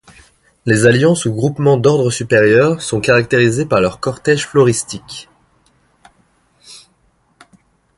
Les 0.65 0.87
alliances 0.87 1.25
ou 1.25 1.31
groupements 1.31 1.77
d'ordre 1.77 2.09
supérieurs 2.09 2.81
sont 2.81 2.99
caractérisés 2.99 3.67
par 3.67 3.81
leur 3.81 3.99
cortège 3.99 4.47
floristique. 4.47 5.29